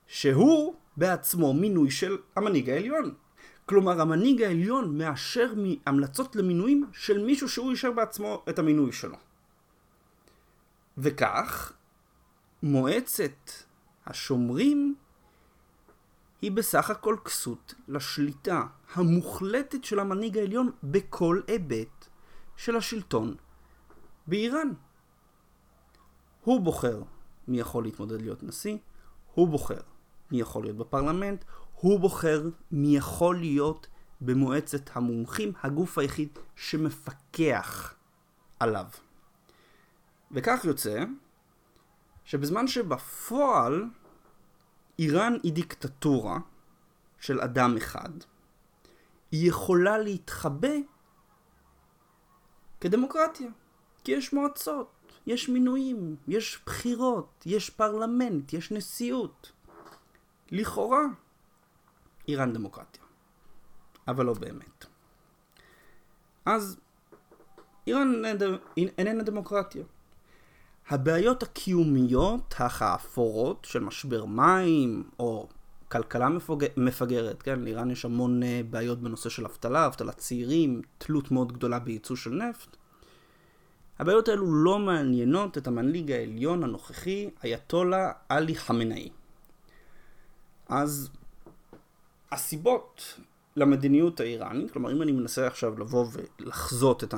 שהוא 0.06 0.74
בעצמו 0.96 1.54
מינוי 1.54 1.90
של 1.90 2.16
המנהיג 2.36 2.70
העליון. 2.70 3.14
כלומר, 3.66 4.00
המנהיג 4.00 4.42
העליון 4.42 4.98
מאשר 4.98 5.52
המלצות 5.86 6.36
למינויים 6.36 6.86
של 6.92 7.24
מישהו 7.24 7.48
שהוא 7.48 7.70
אישר 7.70 7.92
בעצמו 7.92 8.44
את 8.48 8.58
המינוי 8.58 8.92
שלו. 8.92 9.16
וכך, 10.98 11.72
מועצת 12.62 13.50
השומרים 14.06 14.94
היא 16.42 16.52
בסך 16.52 16.90
הכל 16.90 17.16
כסות 17.24 17.74
לשליטה 17.88 18.66
המוחלטת 18.94 19.84
של 19.84 19.98
המנהיג 19.98 20.38
העליון 20.38 20.70
בכל 20.82 21.40
היבט 21.46 22.06
של 22.56 22.76
השלטון 22.76 23.34
באיראן. 24.26 24.68
הוא 26.44 26.60
בוחר 26.60 27.02
מי 27.48 27.60
יכול 27.60 27.84
להתמודד 27.84 28.22
להיות 28.22 28.42
נשיא, 28.42 28.76
הוא 29.34 29.48
בוחר 29.48 29.80
מי 30.30 30.40
יכול 30.40 30.62
להיות 30.62 30.76
בפרלמנט, 30.76 31.44
הוא 31.80 32.00
בוחר 32.00 32.42
מי 32.70 32.96
יכול 32.96 33.36
להיות 33.36 33.86
במועצת 34.20 34.90
המומחים, 34.96 35.52
הגוף 35.62 35.98
היחיד 35.98 36.28
שמפקח 36.56 37.94
עליו. 38.60 38.86
וכך 40.30 40.60
יוצא 40.64 41.04
שבזמן 42.24 42.66
שבפועל 42.66 43.84
איראן 44.98 45.34
היא 45.42 45.52
דיקטטורה 45.52 46.38
של 47.18 47.40
אדם 47.40 47.76
אחד, 47.76 48.10
היא 49.32 49.48
יכולה 49.48 49.98
להתחבא 49.98 50.74
כדמוקרטיה, 52.80 53.48
כי 54.04 54.12
יש 54.12 54.32
מועצות, 54.32 54.92
יש 55.26 55.48
מינויים, 55.48 56.16
יש 56.28 56.60
בחירות, 56.66 57.42
יש 57.46 57.70
פרלמנט, 57.70 58.52
יש 58.52 58.72
נשיאות. 58.72 59.52
לכאורה, 60.50 61.02
איראן 62.28 62.52
דמוקרטיה. 62.52 63.02
אבל 64.08 64.26
לא 64.26 64.34
באמת. 64.34 64.84
אז 66.46 66.80
איראן 67.86 68.22
איננה 68.98 69.22
דמוקרטיה. 69.22 69.84
הבעיות 70.88 71.42
הקיומיות 71.42 72.54
האפורות 72.58 73.64
של 73.64 73.84
משבר 73.84 74.24
מים 74.24 75.10
או 75.18 75.48
כלכלה 75.88 76.28
מפוגר, 76.28 76.66
מפגרת, 76.76 77.42
כן, 77.42 77.60
לאיראן 77.60 77.90
יש 77.90 78.04
המון 78.04 78.42
אה, 78.42 78.60
בעיות 78.70 79.00
בנושא 79.00 79.28
של 79.28 79.44
אבטלה, 79.44 79.86
אבטלת 79.86 80.16
צעירים, 80.16 80.82
תלות 80.98 81.30
מאוד 81.30 81.52
גדולה 81.52 81.78
בייצוא 81.78 82.16
של 82.16 82.30
נפט. 82.30 82.76
הבעיות 83.98 84.28
האלו 84.28 84.54
לא 84.54 84.78
מעניינות 84.78 85.58
את 85.58 85.66
המנהיג 85.66 86.12
העליון 86.12 86.64
הנוכחי, 86.64 87.30
אייתולה 87.44 88.12
עלי 88.28 88.54
חמינאי. 88.54 89.10
אז 90.68 91.10
הסיבות 92.32 93.18
למדיניות 93.56 94.20
האיראנית, 94.20 94.70
כלומר 94.70 94.92
אם 94.92 95.02
אני 95.02 95.12
מנסה 95.12 95.46
עכשיו 95.46 95.78
לבוא 95.78 96.06
ולחזות 96.12 97.04
את 97.04 97.14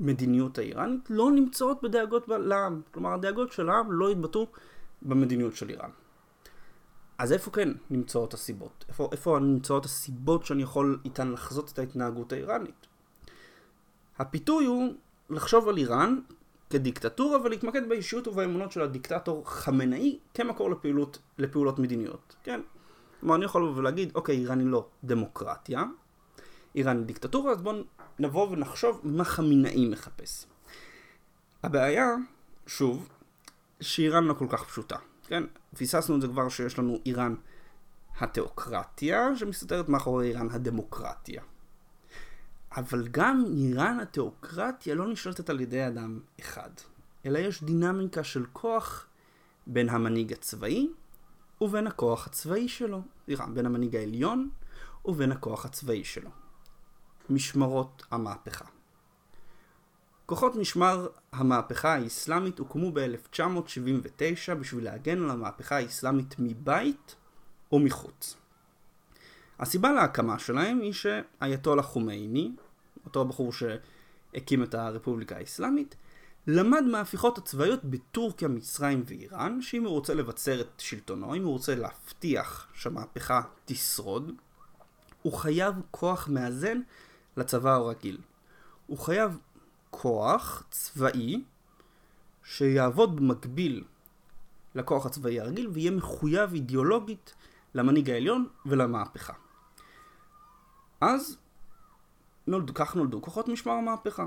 המדיניות 0.00 0.58
האיראנית, 0.58 1.10
לא 1.10 1.30
נמצאות 1.30 1.82
בדאגות 1.82 2.28
לעם. 2.28 2.80
כלומר 2.90 3.14
הדאגות 3.14 3.52
של 3.52 3.70
העם 3.70 3.92
לא 3.92 4.10
יתבטאו 4.10 4.46
במדיניות 5.02 5.56
של 5.56 5.70
איראן. 5.70 5.90
אז 7.18 7.32
איפה 7.32 7.50
כן 7.50 7.68
נמצאות 7.90 8.34
הסיבות? 8.34 8.84
איפה, 8.88 9.08
איפה 9.12 9.38
נמצאות 9.38 9.84
הסיבות 9.84 10.46
שאני 10.46 10.62
יכול 10.62 10.98
איתן 11.04 11.32
לחזות 11.32 11.70
את 11.72 11.78
ההתנהגות 11.78 12.32
האיראנית? 12.32 12.86
הפיתוי 14.18 14.64
הוא 14.64 14.92
לחשוב 15.30 15.68
על 15.68 15.76
איראן 15.76 16.18
כדיקטטורה 16.70 17.42
ולהתמקד 17.44 17.88
באישיות 17.88 18.28
ובאמונות 18.28 18.72
של 18.72 18.82
הדיקטטור 18.82 19.50
חמנאי 19.50 20.18
כמקור 20.34 20.70
לפעילות, 20.70 21.18
לפעולות 21.38 21.78
מדיניות. 21.78 22.36
כן? 22.42 22.60
כלומר 23.20 23.34
אני 23.34 23.44
יכול 23.44 23.62
לבוא 23.62 23.76
ולהגיד, 23.76 24.12
אוקיי, 24.14 24.36
איראן 24.36 24.60
היא 24.60 24.66
לא 24.66 24.88
דמוקרטיה, 25.04 25.84
איראן 26.74 26.96
היא 26.96 27.06
דיקטטורה, 27.06 27.52
אז 27.52 27.62
בואו 27.62 27.82
נבוא 28.18 28.48
ונחשוב 28.50 29.00
מה 29.04 29.24
חמינאי 29.24 29.88
מחפש. 29.88 30.46
הבעיה, 31.62 32.14
שוב, 32.66 33.08
שאיראן 33.80 34.24
לא 34.24 34.34
כל 34.34 34.46
כך 34.48 34.64
פשוטה. 34.64 34.96
כן, 35.26 35.42
פיססנו 35.76 36.16
את 36.16 36.20
זה 36.20 36.28
כבר 36.28 36.48
שיש 36.48 36.78
לנו 36.78 36.98
איראן 37.06 37.34
התיאוקרטיה, 38.18 39.36
שמסתתרת 39.36 39.88
מאחורי 39.88 40.28
איראן 40.28 40.50
הדמוקרטיה. 40.50 41.42
אבל 42.76 43.08
גם 43.10 43.44
איראן 43.56 44.00
התיאוקרטיה 44.00 44.94
לא 44.94 45.08
נשלטת 45.08 45.50
על 45.50 45.60
ידי 45.60 45.86
אדם 45.86 46.20
אחד, 46.40 46.70
אלא 47.26 47.38
יש 47.38 47.64
דינמיקה 47.64 48.24
של 48.24 48.46
כוח 48.52 49.06
בין 49.66 49.88
המנהיג 49.88 50.32
הצבאי 50.32 50.88
ובין 51.60 51.86
הכוח 51.86 52.26
הצבאי 52.26 52.68
שלו. 52.68 53.02
סליחה, 53.24 53.46
בין 53.46 53.66
המנהיג 53.66 53.96
העליון 53.96 54.50
ובין 55.04 55.32
הכוח 55.32 55.64
הצבאי 55.64 56.04
שלו. 56.04 56.30
משמרות 57.30 58.02
המהפכה. 58.10 58.64
כוחות 60.26 60.56
משמר 60.56 61.08
המהפכה 61.32 61.94
האסלאמית 61.94 62.58
הוקמו 62.58 62.92
ב-1979 62.92 64.54
בשביל 64.54 64.84
להגן 64.84 65.22
על 65.22 65.30
המהפכה 65.30 65.76
האסלאמית 65.76 66.34
מבית 66.38 67.14
ומחוץ. 67.72 68.36
הסיבה 69.58 69.92
להקמה 69.92 70.38
שלהם 70.38 70.80
היא 70.80 70.92
שאייתולה 70.92 71.82
חומייני, 71.82 72.52
אותו 73.04 73.20
הבחור 73.20 73.52
שהקים 73.52 74.62
את 74.62 74.74
הרפובליקה 74.74 75.36
האסלאמית, 75.36 75.96
למד 76.46 76.82
מההפיכות 76.82 77.38
הצבאיות 77.38 77.84
בטורקיה, 77.84 78.48
מצרים 78.48 79.02
ואיראן, 79.06 79.62
שאם 79.62 79.84
הוא 79.84 79.92
רוצה 79.92 80.14
לבצר 80.14 80.60
את 80.60 80.80
שלטונו, 80.80 81.34
אם 81.34 81.44
הוא 81.44 81.52
רוצה 81.52 81.74
להבטיח 81.74 82.66
שהמהפכה 82.74 83.40
תשרוד, 83.64 84.32
הוא 85.22 85.32
חייב 85.32 85.74
כוח 85.90 86.28
מאזן 86.28 86.80
לצבא 87.36 87.74
הרגיל. 87.74 88.18
הוא 88.86 88.98
חייב 88.98 89.38
כוח 89.90 90.64
צבאי 90.70 91.44
שיעבוד 92.44 93.16
במקביל 93.16 93.84
לכוח 94.74 95.06
הצבאי 95.06 95.40
הרגיל 95.40 95.68
ויהיה 95.68 95.90
מחויב 95.90 96.54
אידיאולוגית 96.54 97.34
למנהיג 97.74 98.10
העליון 98.10 98.48
ולמהפכה. 98.66 99.32
אז 101.00 101.36
נולד, 102.46 102.70
כך 102.74 102.96
נולדו 102.96 103.22
כוחות 103.22 103.48
משמר 103.48 103.72
המהפכה. 103.72 104.26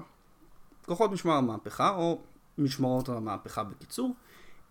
כוחות 0.85 1.11
משמר 1.11 1.33
המהפכה, 1.33 1.89
או 1.89 2.21
משמרות 2.57 3.09
המהפכה 3.09 3.63
בקיצור, 3.63 4.15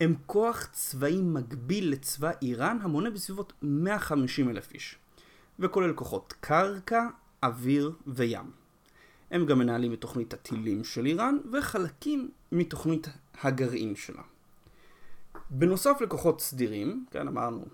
הם 0.00 0.14
כוח 0.26 0.66
צבאי 0.72 1.22
מקביל 1.22 1.92
לצבא 1.92 2.30
איראן 2.42 2.78
המונה 2.82 3.10
בסביבות 3.10 3.52
150 3.62 4.50
אלף 4.50 4.72
איש, 4.74 4.98
וכולל 5.58 5.92
כוחות 5.92 6.34
קרקע, 6.40 7.06
אוויר 7.42 7.92
וים. 8.06 8.50
הם 9.30 9.46
גם 9.46 9.58
מנהלים 9.58 9.92
את 9.92 10.00
תוכנית 10.00 10.34
הטילים 10.34 10.84
של 10.84 11.06
איראן 11.06 11.38
וחלקים 11.52 12.30
מתוכנית 12.52 13.08
הגרעין 13.42 13.96
שלה. 13.96 14.22
בנוסף 15.50 16.00
לכוחות 16.00 16.40
סדירים, 16.40 17.06
כן 17.10 17.28
אמרנו 17.28 17.64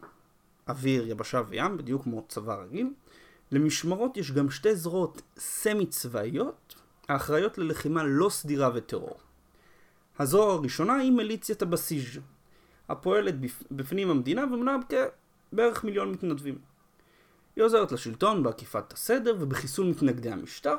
אוויר, 0.68 1.08
יבשה 1.08 1.42
וים, 1.48 1.76
בדיוק 1.76 2.02
כמו 2.02 2.24
צבא 2.28 2.54
רגיל, 2.54 2.90
למשמרות 3.52 4.16
יש 4.16 4.32
גם 4.32 4.50
שתי 4.50 4.76
זרועות 4.76 5.22
סמי 5.38 5.86
צבאיות 5.86 6.67
האחראיות 7.08 7.58
ללחימה 7.58 8.02
לא 8.02 8.28
סדירה 8.28 8.70
וטרור. 8.74 9.20
הזרוע 10.18 10.52
הראשונה 10.52 10.96
היא 10.96 11.12
מיליציית 11.12 11.62
הבסיז' 11.62 12.18
הפועלת 12.88 13.34
בפנים 13.70 14.10
המדינה 14.10 14.44
ומונה 14.44 14.76
כבערך 14.88 15.84
מיליון 15.84 16.12
מתנדבים. 16.12 16.58
היא 17.56 17.64
עוזרת 17.64 17.92
לשלטון 17.92 18.42
בעקיפת 18.42 18.92
הסדר 18.92 19.36
ובחיסול 19.40 19.86
מתנגדי 19.86 20.30
המשטר, 20.30 20.76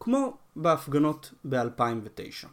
כמו 0.00 0.36
בהפגנות 0.56 1.32
ב-2009. 1.48 2.46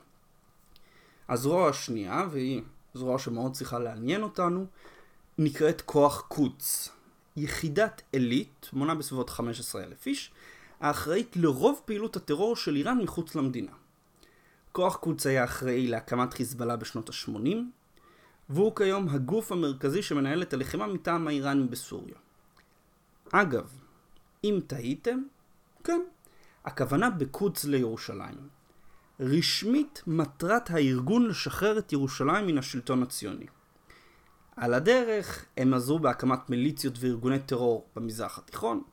הזרוע 1.30 1.70
השנייה, 1.70 2.28
והיא 2.32 2.62
זרוע 2.94 3.20
שמאוד 3.20 3.54
צריכה 3.54 3.80
לעניין 3.80 4.24
אותנו, 4.24 4.66
נקראת 5.38 5.82
כוח 5.82 6.22
קודס. 6.22 6.90
יחידת 7.38 8.02
עילית, 8.12 8.70
מונה 8.74 8.96
בסביבות 8.96 9.30
15,000 9.30 10.06
איש, 10.08 10.32
האחראית 10.80 11.36
לרוב 11.36 11.82
פעילות 11.86 12.16
הטרור 12.16 12.56
של 12.56 12.76
איראן 12.76 12.98
מחוץ 12.98 13.36
למדינה. 13.36 13.72
כוח 14.72 14.96
קודס 14.96 15.28
היה 15.28 15.44
אחראי 15.44 15.88
להקמת 15.88 16.34
חיזבאללה 16.34 16.76
בשנות 16.76 17.10
ה-80, 17.10 17.56
והוא 18.50 18.76
כיום 18.76 19.10
הגוף 19.10 19.52
המרכזי 19.52 20.02
שמנהל 20.02 20.42
את 20.42 20.54
הלחימה 20.54 20.88
מטעם 20.88 21.28
האיראנים 21.28 21.70
בסוריה. 21.70 22.16
אגב, 23.32 23.72
אם 24.44 24.60
תהיתם, 24.68 25.24
כן, 25.84 26.02
הכוונה 26.66 27.10
בקודס 27.10 27.66
לירושלים. 27.66 28.50
רשמית 29.20 30.04
מטרת 30.08 30.70
הארגון 30.70 31.28
לשחרר 31.28 31.78
את 31.78 31.94
ירושלים 31.94 32.48
מן 32.48 32.58
השלטון 32.58 33.04
הציוני. 33.04 33.46
על 34.56 34.74
הדרך 34.74 35.46
הם 35.58 35.74
עזרו 35.74 36.00
בהקמת 36.00 36.50
מיליציות 36.50 36.94
וארגוני 37.00 37.40
טרור 37.40 37.88
במזרח 37.96 38.38
התיכון 38.38 38.84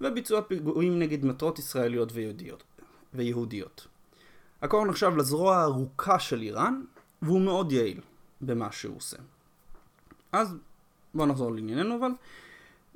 וביצוע 0.00 0.42
פיגועים 0.42 0.98
נגד 0.98 1.24
מטרות 1.24 1.58
ישראליות 1.58 2.12
ויהודיות. 2.12 2.64
ויהודיות. 3.14 3.86
הכוח 4.62 4.86
נחשב 4.86 5.16
לזרוע 5.16 5.56
הארוכה 5.56 6.18
של 6.18 6.42
איראן 6.42 6.82
והוא 7.22 7.40
מאוד 7.40 7.72
יעיל 7.72 8.00
במה 8.40 8.72
שהוא 8.72 8.96
עושה. 8.96 9.16
אז 10.32 10.56
בואו 11.14 11.26
נחזור 11.26 11.52
לענייננו 11.54 11.98
אבל 11.98 12.10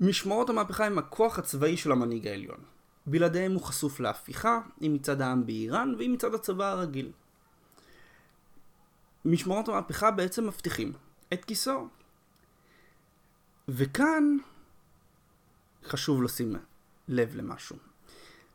משמרות 0.01 0.51
המהפכה 0.51 0.87
הם 0.87 0.99
הכוח 0.99 1.38
הצבאי 1.38 1.77
של 1.77 1.93
המנהיג 1.93 2.27
העליון. 2.27 2.59
בלעדיהם 3.07 3.53
הוא 3.53 3.62
חשוף 3.62 4.01
להפיכה, 4.01 4.61
אם 4.83 4.95
מצד 4.95 5.21
העם 5.21 5.47
באיראן 5.47 5.95
ואם 5.99 6.12
מצד 6.12 6.35
הצבא 6.35 6.71
הרגיל. 6.71 7.12
משמרות 9.25 9.69
המהפכה 9.69 10.11
בעצם 10.11 10.47
מבטיחים 10.47 10.93
את 11.33 11.45
כיסאו. 11.45 11.87
וכאן 13.69 14.37
חשוב 15.85 16.23
לשים 16.23 16.53
לב 17.09 17.37
למשהו. 17.37 17.77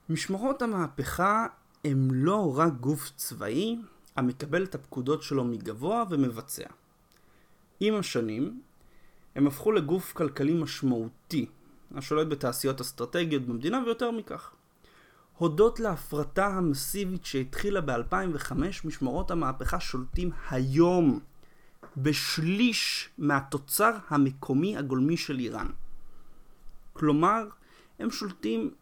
משמרות 0.10 0.62
המהפכה 0.62 1.48
הם 1.86 2.08
לא 2.12 2.58
רק 2.58 2.74
גוף 2.74 3.12
צבאי 3.16 3.78
המקבל 4.16 4.64
את 4.64 4.76
הפקודות 4.76 5.24
שלו 5.24 5.44
מגבוה 5.44 6.04
ומבצע. 6.10 6.68
עם 7.80 7.96
השנים 7.96 8.62
הם 9.36 9.48
הפכו 9.48 9.72
לגוף 9.72 10.14
כלכלי 10.14 10.54
משמעותי 10.54 11.46
השולט 11.96 12.28
בתעשיות 12.28 12.82
אסטרטגיות 12.82 13.44
במדינה 13.44 13.82
ויותר 13.86 14.12
מכך. 14.12 14.52
הודות 15.38 15.80
להפרטה 15.80 16.48
המסיבית 16.48 17.26
שהתחילה 17.26 17.82
ב-2005, 17.82 18.54
משמרות 18.84 19.32
המהפכה 19.32 19.80
שולטים 19.80 20.32
היום 20.50 21.20
בשליש 21.98 23.10
מהתוצר 23.18 23.92
המקומי 24.10 24.78
הגולמי 24.78 25.18
של 25.18 25.40
איראן. 25.40 25.68
כלומר, 26.94 27.48
הם 28.00 28.12
שולטים 28.12 28.74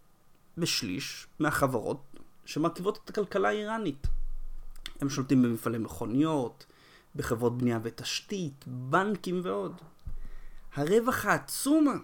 בשליש 0.57 1.27
מהחברות 1.39 2.01
שמרכיבות 2.45 2.99
את 3.05 3.09
הכלכלה 3.09 3.49
האיראנית. 3.49 4.07
הם 5.01 5.09
שולטים 5.09 5.41
במפעלי 5.41 5.77
מכוניות, 5.77 6.65
בחברות 7.15 7.57
בנייה 7.57 7.79
ותשתית, 7.83 8.65
בנקים 8.67 9.41
ועוד. 9.43 9.81
הרווח 10.73 11.25
העצום 11.25 12.03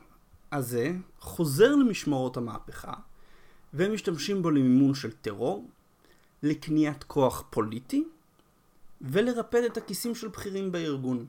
הזה 0.52 0.91
חוזר 1.19 1.76
למשמרות 1.76 2.38
המהפכה, 2.38 2.93
והם 3.73 3.93
משתמשים 3.93 4.41
בו 4.41 4.52
למימון 4.52 4.95
של 4.95 5.12
טרור, 5.12 5.69
לקניית 6.43 7.04
כוח 7.04 7.43
פוליטי, 7.49 8.04
ולרפד 9.02 9.63
את 9.63 9.78
הכיסים 9.78 10.15
של 10.15 10.28
בכירים 10.28 10.71
בארגון. 10.71 11.26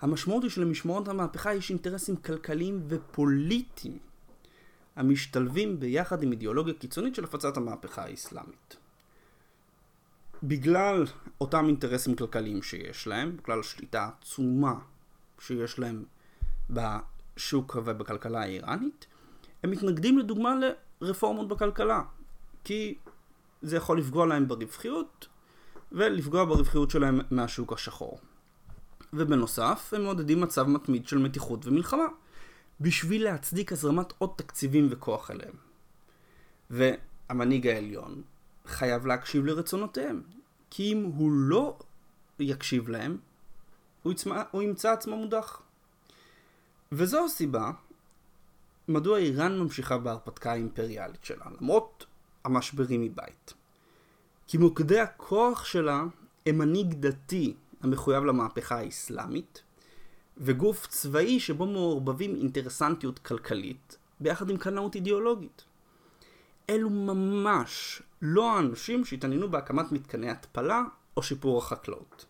המשמעות 0.00 0.42
היא 0.42 0.50
שלמשמרות 0.50 1.08
המהפכה 1.08 1.54
יש 1.54 1.70
אינטרסים 1.70 2.16
כלכליים 2.16 2.82
ופוליטיים 2.88 3.98
המשתלבים 4.96 5.80
ביחד 5.80 6.22
עם 6.22 6.32
אידיאולוגיה 6.32 6.74
קיצונית 6.74 7.14
של 7.14 7.24
הפצת 7.24 7.56
המהפכה 7.56 8.02
האסלאמית. 8.04 8.76
בגלל 10.42 11.04
אותם 11.40 11.64
אינטרסים 11.66 12.16
כלכליים 12.16 12.62
שיש 12.62 13.06
להם, 13.06 13.36
בגלל 13.36 13.60
השליטה 13.60 14.02
העצומה 14.02 14.74
שיש 15.38 15.78
להם 15.78 16.04
בשוק 16.70 17.76
ובכלכלה 17.84 18.40
האיראנית, 18.40 19.06
הם 19.62 19.70
מתנגדים 19.70 20.18
לדוגמה 20.18 20.54
לרפורמות 21.00 21.48
בכלכלה, 21.48 22.02
כי 22.64 22.94
זה 23.62 23.76
יכול 23.76 23.98
לפגוע 23.98 24.26
להם 24.26 24.48
ברווחיות 24.48 25.28
ולפגוע 25.92 26.44
ברווחיות 26.44 26.90
שלהם 26.90 27.20
מהשוק 27.30 27.72
השחור. 27.72 28.20
ובנוסף, 29.12 29.92
הם 29.96 30.02
מעודדים 30.02 30.40
מצב 30.40 30.68
מתמיד 30.68 31.08
של 31.08 31.18
מתיחות 31.18 31.66
ומלחמה, 31.66 32.06
בשביל 32.80 33.24
להצדיק 33.24 33.72
הזרמת 33.72 34.12
עוד 34.18 34.30
תקציבים 34.36 34.88
וכוח 34.90 35.30
אליהם. 35.30 35.54
והמנהיג 36.70 37.66
העליון 37.66 38.22
חייב 38.66 39.06
להקשיב 39.06 39.44
לרצונותיהם, 39.44 40.22
כי 40.70 40.92
אם 40.92 41.02
הוא 41.02 41.30
לא 41.32 41.78
יקשיב 42.38 42.88
להם, 42.88 43.18
הוא, 44.02 44.12
יצמא, 44.12 44.42
הוא 44.50 44.62
ימצא 44.62 44.92
עצמו 44.92 45.16
מודח. 45.16 45.62
וזו 46.92 47.24
הסיבה 47.24 47.70
מדוע 48.88 49.18
איראן 49.18 49.58
ממשיכה 49.58 49.98
בהרפתקה 49.98 50.52
האימפריאלית 50.52 51.24
שלה, 51.24 51.44
למרות 51.60 52.06
המשברים 52.44 53.02
מבית. 53.02 53.54
כי 54.46 54.58
מוקדי 54.58 55.00
הכוח 55.00 55.64
שלה 55.64 56.04
הם 56.46 56.58
מנהיג 56.58 56.94
דתי 56.94 57.54
המחויב 57.80 58.24
למהפכה 58.24 58.78
האסלאמית, 58.78 59.62
וגוף 60.36 60.86
צבאי 60.86 61.40
שבו 61.40 61.66
מעורבבים 61.66 62.34
אינטרסנטיות 62.34 63.18
כלכלית 63.18 63.98
ביחד 64.20 64.50
עם 64.50 64.56
קנאות 64.56 64.94
אידיאולוגית. 64.94 65.64
אלו 66.70 66.90
ממש 66.90 68.02
לא 68.22 68.56
האנשים 68.56 69.04
שהתעניינו 69.04 69.50
בהקמת 69.50 69.92
מתקני 69.92 70.30
התפלה 70.30 70.82
או 71.16 71.22
שיפור 71.22 71.58
החקלאות. 71.58 72.26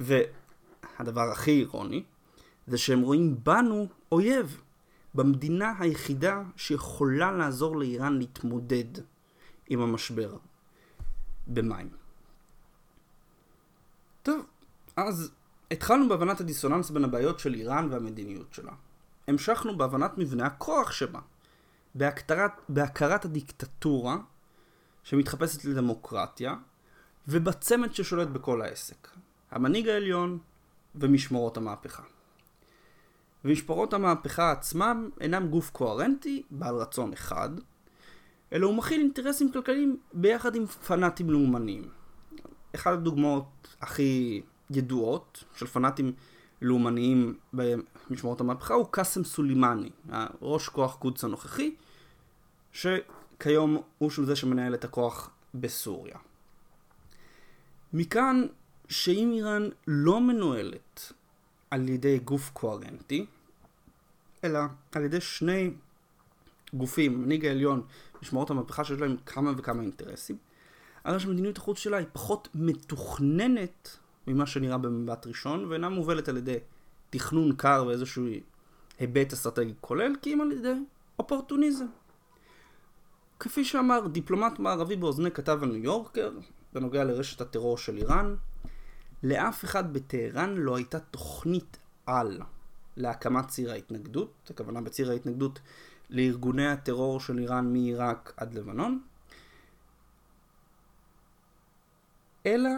והדבר 0.00 1.30
הכי 1.32 1.60
אירוני 1.60 2.02
זה 2.66 2.78
שהם 2.78 3.00
רואים 3.00 3.36
בנו 3.44 3.88
אויב, 4.12 4.62
במדינה 5.14 5.74
היחידה 5.78 6.42
שיכולה 6.56 7.32
לעזור 7.32 7.76
לאיראן 7.76 8.18
להתמודד 8.18 9.02
עם 9.68 9.80
המשבר 9.80 10.36
במים. 11.46 11.88
טוב, 14.22 14.46
אז 14.96 15.30
התחלנו 15.72 16.08
בהבנת 16.08 16.40
הדיסוננס 16.40 16.90
בין 16.90 17.04
הבעיות 17.04 17.38
של 17.38 17.54
איראן 17.54 17.88
והמדיניות 17.90 18.54
שלה. 18.54 18.72
המשכנו 19.28 19.78
בהבנת 19.78 20.18
מבנה 20.18 20.46
הכוח 20.46 20.92
שבה, 20.92 21.20
בהכתרת, 21.94 22.50
בהכרת 22.68 23.24
הדיקטטורה 23.24 24.16
שמתחפשת 25.04 25.64
לדמוקרטיה, 25.64 26.54
ובצמד 27.28 27.94
ששולט 27.94 28.28
בכל 28.28 28.62
העסק. 28.62 29.08
המנהיג 29.50 29.88
העליון 29.88 30.38
ומשמרות 30.94 31.56
המהפכה. 31.56 32.02
ומשמרות 33.44 33.94
המהפכה 33.94 34.52
עצמם 34.52 35.10
אינם 35.20 35.48
גוף 35.48 35.70
קוהרנטי, 35.70 36.42
בעל 36.50 36.74
רצון 36.74 37.12
אחד, 37.12 37.50
אלא 38.52 38.66
הוא 38.66 38.74
מכיל 38.74 39.00
אינטרסים 39.00 39.52
כלכליים 39.52 39.96
ביחד 40.12 40.54
עם 40.54 40.66
פנאטים 40.66 41.30
לאומניים. 41.30 41.88
אחת 42.74 42.92
הדוגמאות 42.92 43.76
הכי 43.80 44.42
ידועות 44.76 45.44
של 45.56 45.66
פנאטים 45.66 46.12
לאומניים 46.62 47.38
במשמרות 47.52 48.40
המהפכה 48.40 48.74
הוא 48.74 48.86
קאסם 48.90 49.24
סולימני, 49.24 49.90
ראש 50.42 50.68
כוח 50.68 50.96
קודס 50.96 51.24
הנוכחי, 51.24 51.74
שכיום 52.72 53.82
הוא 53.98 54.10
של 54.10 54.24
זה 54.24 54.36
שמנהל 54.36 54.74
את 54.74 54.84
הכוח 54.84 55.30
בסוריה. 55.54 56.16
מכאן 57.92 58.46
שאם 58.88 59.32
איראן 59.34 59.68
לא 59.86 60.20
מנוהלת 60.20 61.12
על 61.70 61.88
ידי 61.88 62.18
גוף 62.18 62.50
קוהרנטי, 62.52 63.26
אלא 64.44 64.60
על 64.92 65.04
ידי 65.04 65.20
שני 65.20 65.70
גופים, 66.74 67.22
מנהיג 67.22 67.46
העליון, 67.46 67.82
משמרות 68.22 68.50
המהפכה 68.50 68.84
שיש 68.84 69.00
להם 69.00 69.16
כמה 69.26 69.52
וכמה 69.56 69.82
אינטרסים, 69.82 70.36
הרי 71.04 71.20
שמדיניות 71.20 71.56
החוץ 71.56 71.78
שלה 71.78 71.96
היא 71.96 72.06
פחות 72.12 72.48
מתוכננת 72.54 73.96
ממה 74.26 74.46
שנראה 74.46 74.78
במבט 74.78 75.26
ראשון, 75.26 75.64
ואינה 75.64 75.88
מובלת 75.88 76.28
על 76.28 76.36
ידי 76.36 76.58
תכנון 77.10 77.56
קר 77.56 77.84
ואיזשהו 77.86 78.24
היבט 78.98 79.32
אסטרטגי 79.32 79.74
כולל, 79.80 80.12
כי 80.22 80.34
אם 80.34 80.40
על 80.40 80.52
ידי 80.52 80.74
אופורטוניזם. 81.18 81.86
כפי 83.40 83.64
שאמר 83.64 84.06
דיפלומט 84.06 84.58
מערבי 84.58 84.96
באוזני 84.96 85.30
כתב 85.30 85.58
הניו 85.62 85.76
יורקר, 85.76 86.30
בנוגע 86.72 87.04
לרשת 87.04 87.40
הטרור 87.40 87.78
של 87.78 87.96
איראן, 87.96 88.34
לאף 89.22 89.64
אחד 89.64 89.92
בטהרן 89.92 90.54
לא 90.54 90.76
הייתה 90.76 91.00
תוכנית 91.00 91.78
על 92.06 92.40
להקמת 92.96 93.48
ציר 93.48 93.70
ההתנגדות, 93.70 94.50
הכוונה 94.50 94.80
בציר 94.80 95.10
ההתנגדות 95.10 95.60
לארגוני 96.10 96.68
הטרור 96.68 97.20
של 97.20 97.38
איראן 97.38 97.72
מעיראק 97.72 98.32
עד 98.36 98.54
לבנון, 98.54 99.00
אלא 102.46 102.70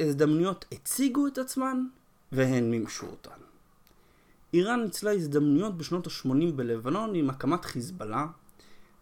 הזדמנויות 0.00 0.64
הציגו 0.72 1.26
את 1.26 1.38
עצמן 1.38 1.86
והן 2.32 2.70
מימשו 2.70 3.06
אותן. 3.06 3.38
איראן 4.54 4.82
ניצלה 4.82 5.12
הזדמנויות 5.12 5.78
בשנות 5.78 6.06
ה-80 6.06 6.52
בלבנון 6.56 7.14
עם 7.14 7.30
הקמת 7.30 7.64
חיזבאללה, 7.64 8.26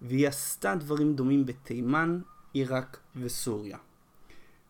והיא 0.03 0.29
עשתה 0.29 0.75
דברים 0.75 1.15
דומים 1.15 1.47
בתימן, 1.47 2.21
עיראק 2.53 2.99
וסוריה. 3.17 3.79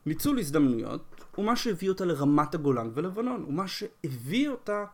ניצול 0.06 0.38
הזדמנויות 0.38 1.24
הוא 1.34 1.44
מה 1.44 1.56
שהביא 1.56 1.88
אותה 1.88 2.04
לרמת 2.04 2.54
הגולן 2.54 2.90
ולבנון, 2.94 3.42
הוא 3.42 3.52
מה 3.52 3.68
שהביא 3.68 4.48
אותה 4.48 4.84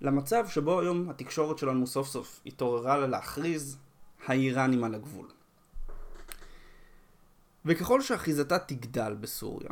למצב 0.00 0.48
שבו 0.48 0.80
היום 0.80 1.10
התקשורת 1.10 1.58
שלנו 1.58 1.86
סוף 1.86 2.08
סוף 2.08 2.40
התעוררה 2.46 2.98
לה 2.98 3.06
להכריז 3.06 3.76
האיראנים 4.26 4.84
על 4.84 4.94
הגבול. 4.94 5.26
וככל 7.64 8.00
שאחיזתה 8.00 8.58
תגדל 8.58 9.14
בסוריה, 9.20 9.70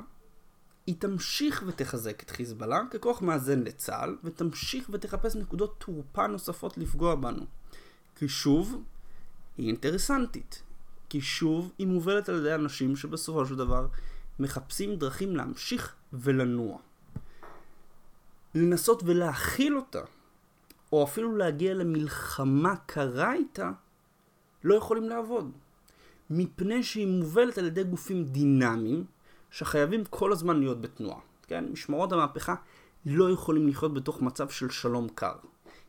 היא 0.88 0.94
תמשיך 0.98 1.64
ותחזק 1.66 2.22
את 2.22 2.30
חיזבאללה 2.30 2.82
ככוח 2.90 3.22
מאזן 3.22 3.60
לצה"ל, 3.60 4.16
ותמשיך 4.24 4.90
ותחפש 4.92 5.36
נקודות 5.36 5.84
תורפה 5.86 6.26
נוספות 6.26 6.78
לפגוע 6.78 7.14
בנו. 7.14 7.46
כי 8.16 8.28
שוב, 8.28 8.82
היא 9.58 9.66
אינטרסנטית. 9.66 10.62
כי 11.08 11.20
שוב, 11.20 11.72
היא 11.78 11.86
מובלת 11.86 12.28
על 12.28 12.34
ידי 12.38 12.54
אנשים 12.54 12.96
שבסופו 12.96 13.46
של 13.46 13.56
דבר 13.56 13.86
מחפשים 14.38 14.96
דרכים 14.96 15.36
להמשיך 15.36 15.94
ולנוע. 16.12 16.78
לנסות 18.54 19.02
ולהכיל 19.06 19.76
אותה, 19.76 20.02
או 20.92 21.04
אפילו 21.04 21.36
להגיע 21.36 21.74
למלחמה 21.74 22.76
קרה 22.76 23.32
איתה, 23.32 23.70
לא 24.64 24.74
יכולים 24.74 25.08
לעבוד. 25.08 25.52
מפני 26.30 26.82
שהיא 26.82 27.06
מובלת 27.06 27.58
על 27.58 27.66
ידי 27.66 27.84
גופים 27.84 28.24
דינמיים, 28.24 29.04
שחייבים 29.50 30.04
כל 30.04 30.32
הזמן 30.32 30.60
להיות 30.60 30.80
בתנועה. 30.80 31.20
כן? 31.46 31.64
משמרות 31.72 32.12
המהפכה 32.12 32.54
לא 33.06 33.30
יכולים 33.30 33.68
לחיות 33.68 33.94
בתוך 33.94 34.22
מצב 34.22 34.48
של 34.48 34.70
שלום 34.70 35.08
קר. 35.08 35.34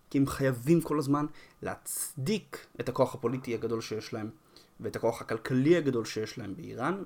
כי 0.09 0.17
הם 0.17 0.27
חייבים 0.27 0.81
כל 0.81 0.99
הזמן 0.99 1.25
להצדיק 1.61 2.67
את 2.79 2.89
הכוח 2.89 3.15
הפוליטי 3.15 3.53
הגדול 3.53 3.81
שיש 3.81 4.13
להם, 4.13 4.29
ואת 4.79 4.95
הכוח 4.95 5.21
הכלכלי 5.21 5.77
הגדול 5.77 6.05
שיש 6.05 6.37
להם 6.37 6.55
באיראן, 6.55 7.03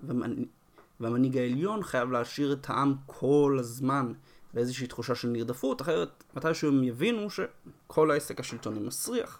והמנהיג 0.99 1.37
העליון 1.37 1.83
חייב 1.83 2.11
להשאיר 2.11 2.53
את 2.53 2.69
העם 2.69 2.95
כל 3.05 3.57
הזמן 3.59 4.13
באיזושהי 4.53 4.87
תחושה 4.87 5.15
של 5.15 5.27
נרדפות, 5.27 5.81
אחרת 5.81 6.23
מתישהו 6.35 6.69
הם 6.69 6.83
יבינו 6.83 7.27
שכל 7.29 8.11
העסק 8.11 8.39
השלטוני 8.39 8.79
מסריח. 8.79 9.39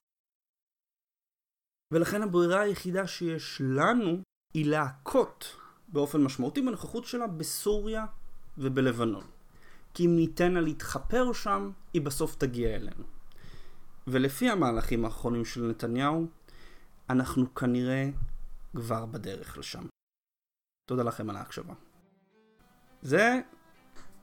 ולכן 1.94 2.22
הברירה 2.22 2.62
היחידה 2.62 3.08
שיש 3.08 3.62
לנו 3.66 4.22
היא 4.54 4.66
להכות 4.66 5.56
באופן 5.94 6.24
משמעותי 6.24 6.62
בנוכחות 6.62 7.06
שלה 7.06 7.28
בסוריה 7.28 8.06
ובלבנון. 8.58 9.24
כי 9.94 10.06
אם 10.06 10.16
ניתן 10.16 10.52
לה 10.52 10.62
להתחפר 10.62 11.34
שם, 11.34 11.72
היא 11.94 12.02
בסוף 12.02 12.36
תגיע 12.36 12.76
אלינו. 12.76 13.04
ולפי 14.08 14.50
המהלכים 14.50 15.06
האחרונים 15.06 15.46
של 15.46 15.62
נתניהו, 15.62 16.28
אנחנו 17.10 17.56
כנראה 17.56 18.10
כבר 18.76 19.06
בדרך 19.06 19.58
לשם. 19.58 19.84
תודה 20.90 21.04
לכם 21.04 21.30
על 21.30 21.36
ההקשבה. 21.36 21.74
זה 23.02 23.40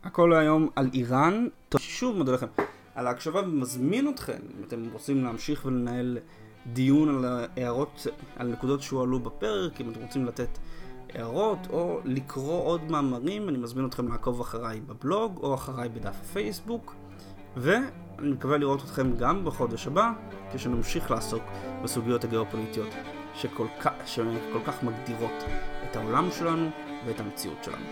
הכל 0.02 0.32
היום 0.34 0.68
על 0.76 0.90
איראן. 0.94 1.46
שוב 1.78 2.16
מודה 2.16 2.32
לכם 2.32 2.46
על 2.94 3.06
ההקשבה 3.06 3.40
ומזמין 3.40 4.08
אתכם, 4.08 4.38
אם 4.58 4.64
אתם 4.64 4.90
רוצים 4.92 5.24
להמשיך 5.24 5.64
ולנהל 5.64 6.18
דיון 6.66 7.24
על 7.24 7.24
הערות, 7.24 8.06
על 8.36 8.46
נקודות 8.46 8.82
שהועלו 8.82 9.20
בפרק, 9.20 9.80
אם 9.80 9.90
אתם 9.90 10.00
רוצים 10.00 10.24
לתת 10.24 10.58
הערות 11.14 11.58
או 11.70 12.00
לקרוא 12.04 12.64
עוד 12.64 12.90
מאמרים, 12.90 13.48
אני 13.48 13.58
מזמין 13.58 13.86
אתכם 13.86 14.08
לעקוב 14.08 14.40
אחריי 14.40 14.80
בבלוג 14.80 15.38
או 15.42 15.54
אחריי 15.54 15.88
בדף 15.88 16.14
הפייסבוק. 16.20 16.94
ואני 17.56 18.30
מקווה 18.30 18.58
לראות 18.58 18.80
אתכם 18.84 19.16
גם 19.16 19.44
בחודש 19.44 19.86
הבא, 19.86 20.12
כשנמשיך 20.52 21.10
לעסוק 21.10 21.42
בסוגיות 21.82 22.24
הגיאופוליטיות 22.24 22.88
שכל 23.34 23.66
כך, 23.80 23.92
שכל 24.06 24.60
כך 24.66 24.82
מגדירות 24.82 25.44
את 25.90 25.96
העולם 25.96 26.28
שלנו 26.30 26.68
ואת 27.06 27.20
המציאות 27.20 27.64
שלנו. 27.64 27.86